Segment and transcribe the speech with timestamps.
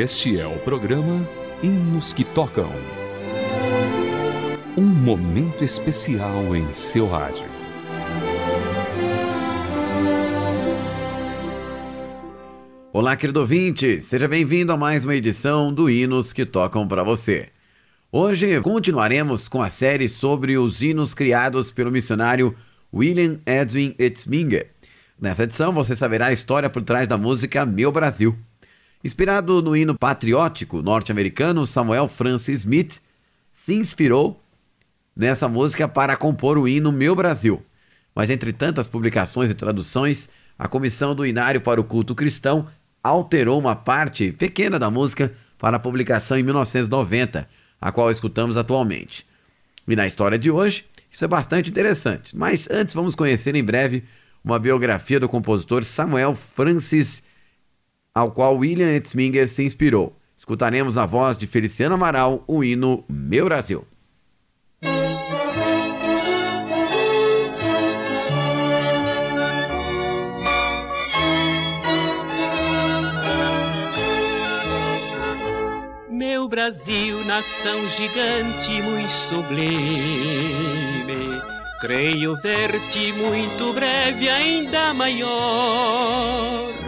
[0.00, 1.28] Este é o programa
[1.60, 2.70] Hinos que Tocam.
[4.76, 7.48] Um momento especial em seu rádio.
[12.92, 17.48] Olá, querido ouvinte, seja bem-vindo a mais uma edição do Hinos que Tocam para você.
[18.12, 22.54] Hoje continuaremos com a série sobre os hinos criados pelo missionário
[22.94, 24.70] William Edwin Etzminger.
[25.20, 28.38] Nessa edição você saberá a história por trás da música Meu Brasil.
[29.02, 33.00] Inspirado no hino patriótico norte-americano, Samuel Francis Smith
[33.52, 34.40] se inspirou
[35.14, 37.62] nessa música para compor o hino Meu Brasil.
[38.14, 42.66] Mas entre tantas publicações e traduções, a Comissão do Inário para o Culto Cristão
[43.02, 47.48] alterou uma parte pequena da música para a publicação em 1990,
[47.80, 49.24] a qual escutamos atualmente.
[49.86, 52.36] E na história de hoje, isso é bastante interessante.
[52.36, 54.02] Mas antes vamos conhecer em breve
[54.44, 57.22] uma biografia do compositor Samuel Francis
[58.18, 60.12] ao qual William Etzminger se inspirou.
[60.36, 63.84] Escutaremos na voz de Feliciano Amaral o hino Meu Brasil.
[76.10, 79.60] Meu Brasil, nação gigante, muito sublime,
[81.80, 86.87] creio ver-te muito breve, ainda maior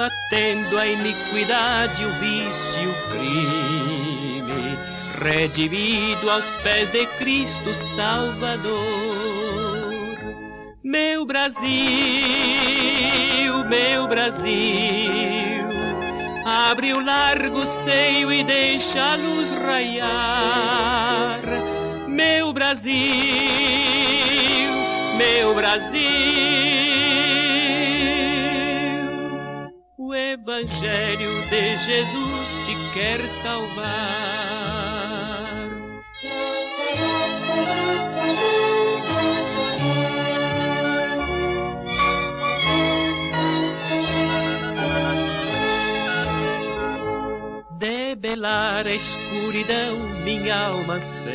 [0.00, 4.78] combatendo a iniquidade, o vício, o crime,
[5.22, 8.70] redimido aos pés de Cristo Salvador.
[10.82, 11.68] Meu Brasil,
[13.68, 14.48] meu Brasil,
[16.46, 21.42] abre o largo seio e deixa a luz raiar.
[22.08, 22.96] Meu Brasil,
[25.18, 27.09] meu Brasil
[30.10, 33.86] o Evangelho de Jesus te quer salvar.
[47.78, 51.30] Debelar a escuridão, minha alma ceia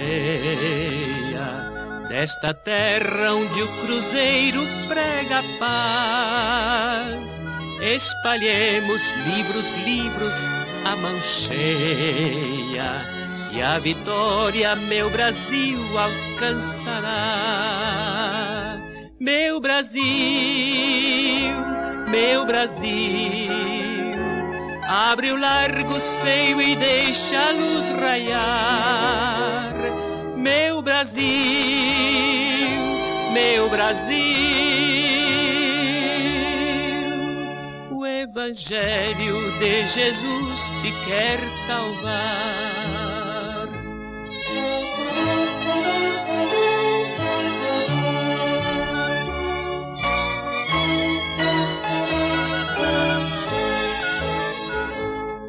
[2.10, 7.46] desta terra onde o cruzeiro prega paz
[7.82, 10.50] espalhemos livros, livros,
[10.86, 13.06] a mão cheia,
[13.52, 17.12] e a vitória meu Brasil alcançará.
[19.20, 20.04] Meu Brasil,
[22.08, 23.50] meu Brasil,
[24.88, 29.74] abre o largo seio e deixa a luz raiar.
[30.36, 31.24] Meu Brasil,
[33.34, 35.05] meu Brasil
[38.36, 42.14] Evangelho de Jesus te quer salvar.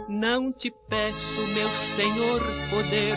[0.08, 3.16] Não te peço, meu Senhor, poder,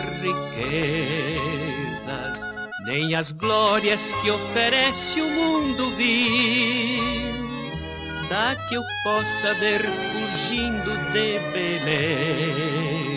[1.44, 2.50] riquezas,
[2.88, 7.29] nem as glórias que oferece o mundo vir
[8.30, 13.10] da que eu possa ver fugindo de beleza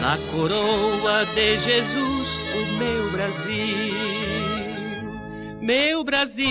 [0.00, 3.94] na coroa de Jesus o meu Brasil.
[5.60, 6.44] Meu Brasil,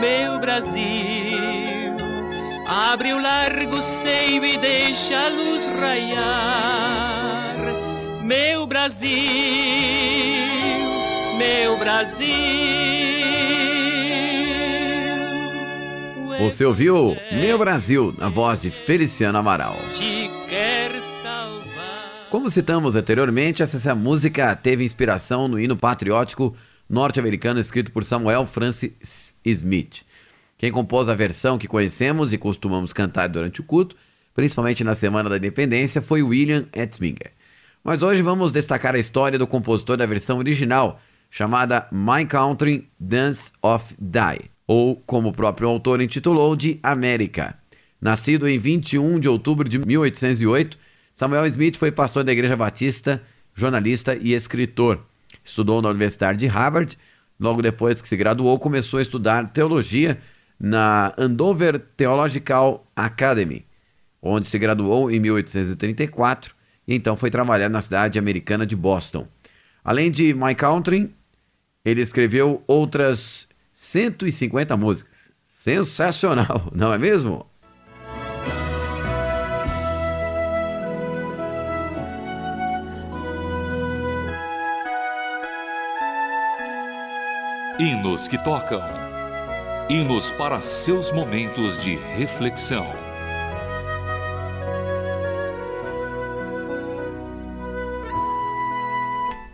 [0.00, 1.94] meu Brasil,
[2.66, 7.56] abre o largo seio e deixa a luz raiar.
[8.22, 9.12] Meu Brasil,
[11.36, 13.03] meu Brasil.
[16.38, 19.76] Você ouviu Meu Brasil, na voz de Feliciano Amaral.
[22.28, 26.54] Como citamos anteriormente, essa música teve inspiração no hino patriótico
[26.88, 30.02] norte-americano escrito por Samuel Francis Smith.
[30.58, 33.96] Quem compôs a versão que conhecemos e costumamos cantar durante o culto,
[34.34, 37.32] principalmente na Semana da Independência, foi William Etzminger.
[37.82, 41.00] Mas hoje vamos destacar a história do compositor da versão original,
[41.30, 47.58] chamada My Country Dance of Die ou, como o próprio autor intitulou, de América.
[48.00, 50.78] Nascido em 21 de outubro de 1808,
[51.12, 53.22] Samuel Smith foi pastor da Igreja Batista,
[53.54, 55.00] jornalista e escritor.
[55.44, 56.98] Estudou na Universidade de Harvard.
[57.38, 60.18] Logo depois que se graduou, começou a estudar teologia
[60.58, 63.64] na Andover Theological Academy,
[64.22, 66.54] onde se graduou em 1834
[66.86, 69.26] e então foi trabalhar na cidade americana de Boston.
[69.82, 71.14] Além de My Country,
[71.84, 75.32] ele escreveu outras 150 músicas.
[75.52, 77.44] Sensacional, não é mesmo?
[87.80, 88.80] Hinos que tocam.
[89.90, 92.86] Hinos para seus momentos de reflexão.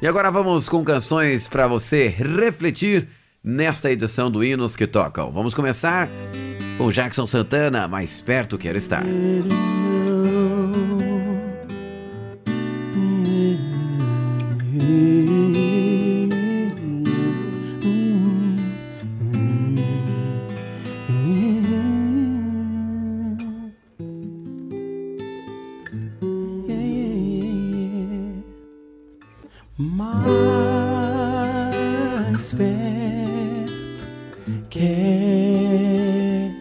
[0.02, 3.08] E agora vamos com canções para você refletir
[3.42, 5.30] nesta edição do Hinos que Tocam.
[5.32, 6.08] Vamos começar
[6.76, 9.04] com Jackson Santana, Mais Perto Quero Estar.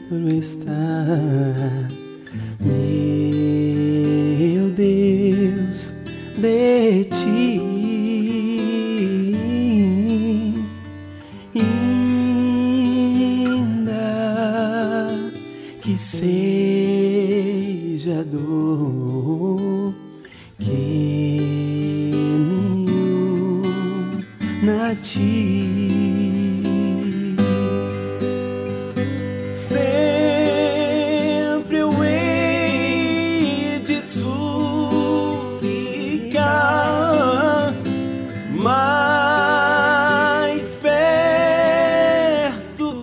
[0.09, 1.87] Quero estar,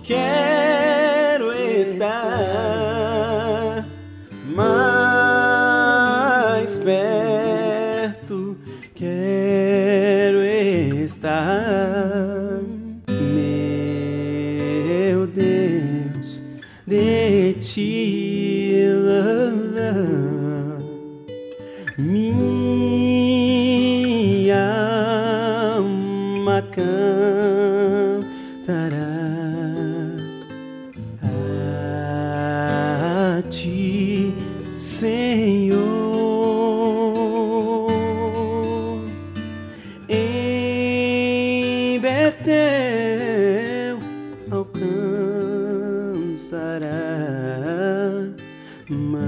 [0.06, 0.45] perto
[46.46, 46.87] alcançará
[48.88, 49.26] manancial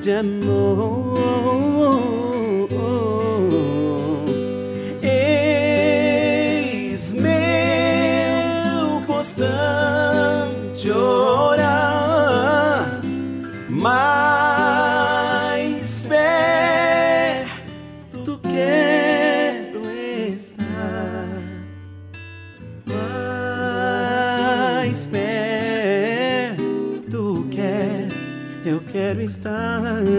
[0.00, 1.05] de amor.
[29.46, 30.15] Quero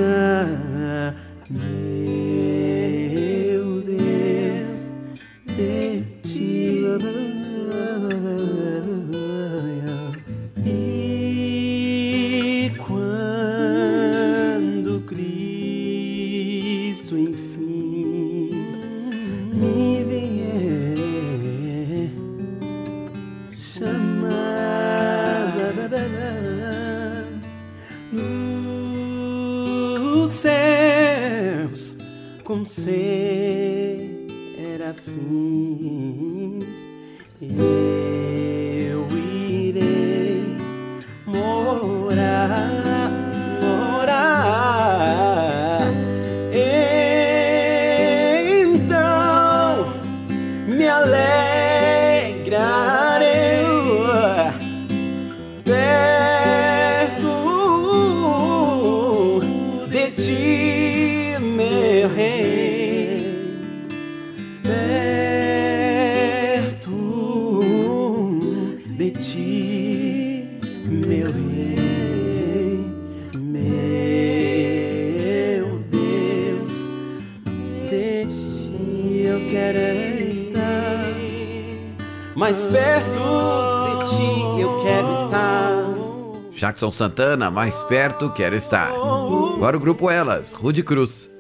[86.78, 88.92] Jackson Santana, Mais Perto Quero Estar.
[88.92, 91.37] Agora o grupo Elas, Rude Cruz.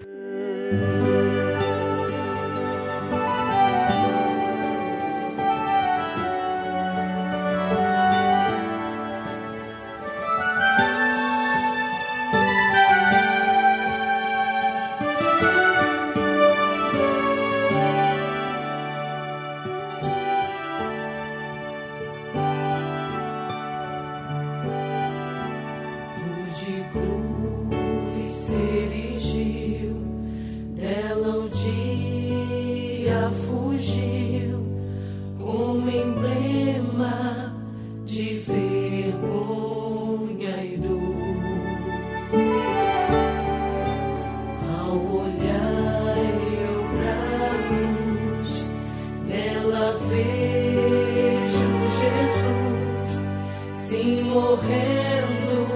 [54.77, 55.67] morrendo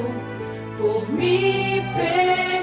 [0.78, 2.61] por me perder.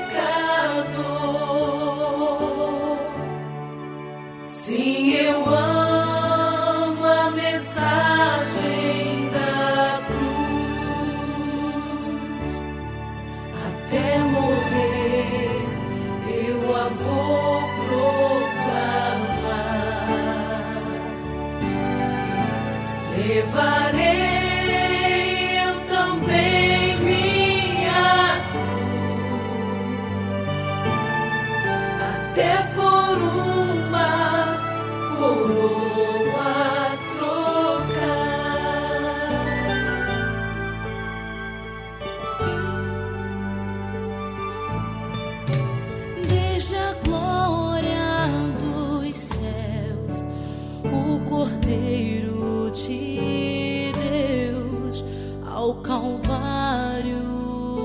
[51.39, 55.05] Cordeiro de Deus
[55.47, 57.23] ao Calvário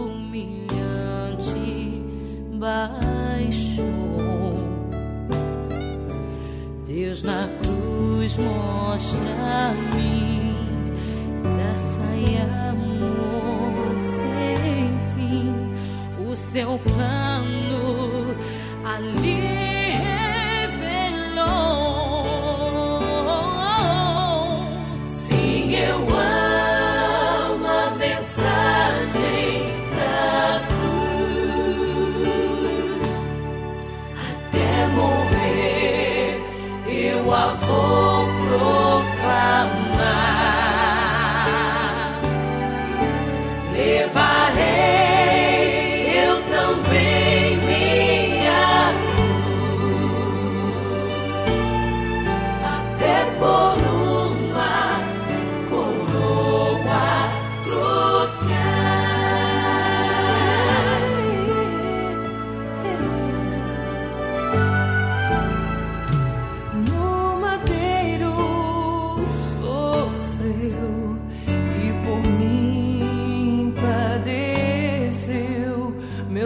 [0.10, 1.54] humilhante
[2.54, 3.84] baixou.
[6.88, 10.56] Deus na cruz mostra a mim
[11.44, 12.38] graça e
[12.72, 15.54] amor sem fim.
[16.28, 18.36] O seu plano
[18.84, 19.62] ali.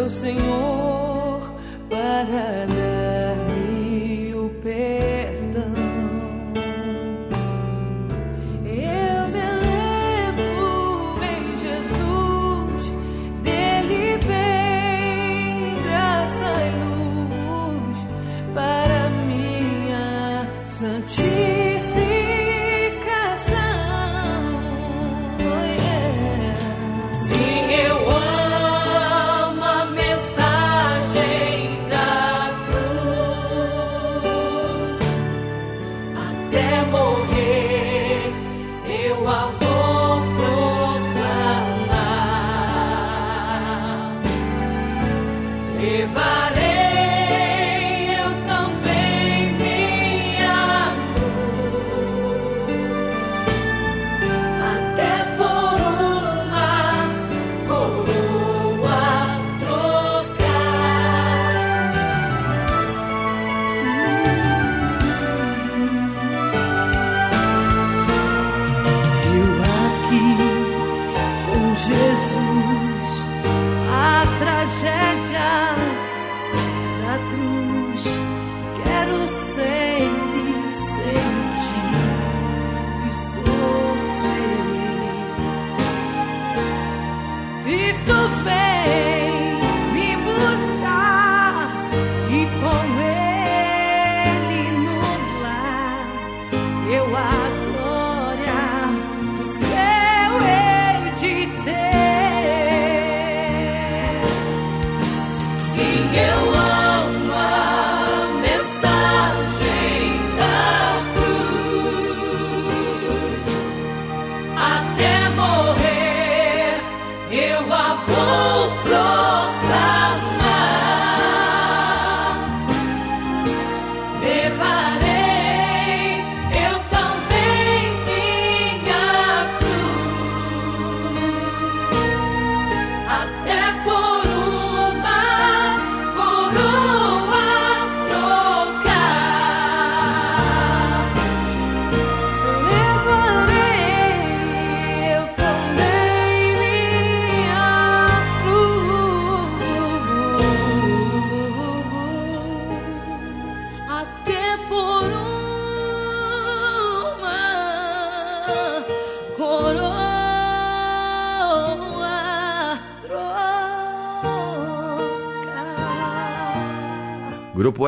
[0.07, 1.41] O Senhor,
[1.89, 2.96] para nós.
[46.07, 46.66] levarei.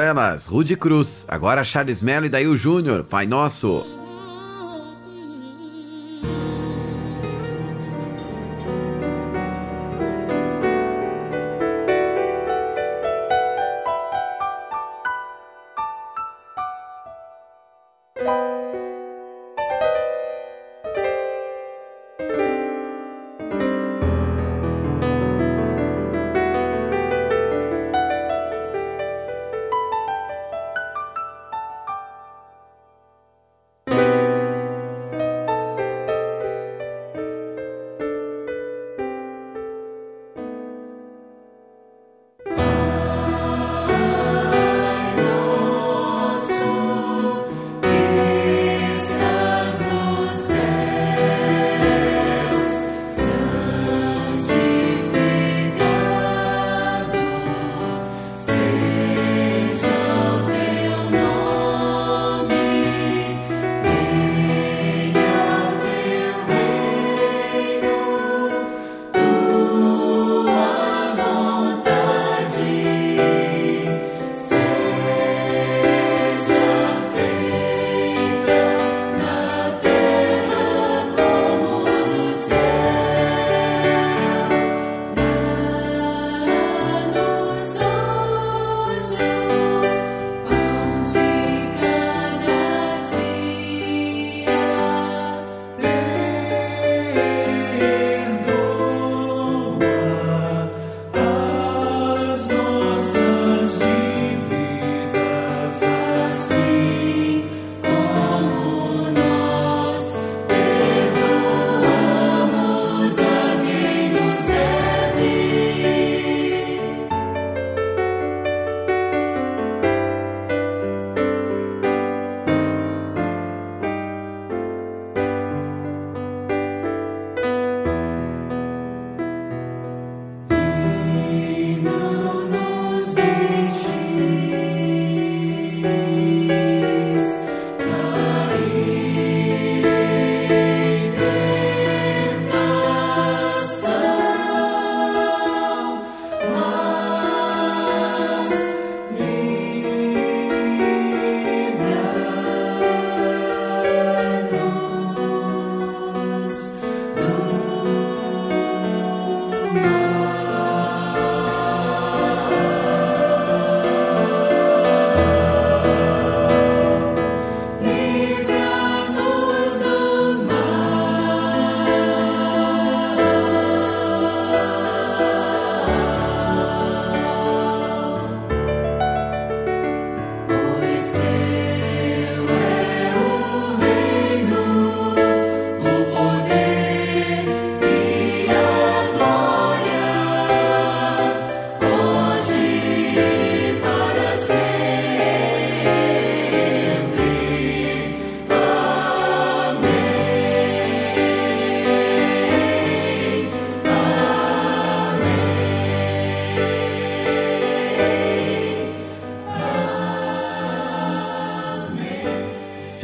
[0.09, 3.99] elas, Rude Cruz, agora Charles Mello e daí o Júnior, Pai Nosso.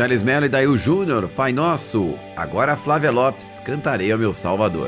[0.05, 2.13] Charles Mello e Dail Júnior, Pai Nosso.
[2.37, 4.87] Agora Flávia Lopes, Cantarei ao Meu Salvador.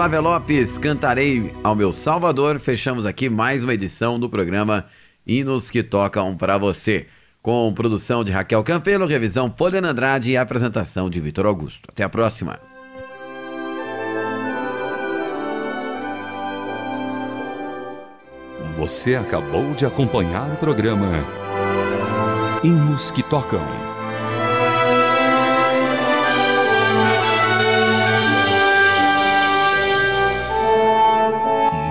[0.00, 2.58] Flávia Lopes, cantarei ao meu Salvador.
[2.58, 4.86] Fechamos aqui mais uma edição do programa
[5.26, 7.06] Hinos que Tocam para Você.
[7.42, 11.90] Com produção de Raquel Campelo, revisão Poliana Andrade e apresentação de Vitor Augusto.
[11.92, 12.58] Até a próxima.
[18.78, 21.26] Você acabou de acompanhar o programa
[22.64, 23.79] Hinos que Tocam.